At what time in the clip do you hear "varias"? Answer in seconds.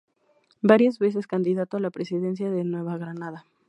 0.63-0.97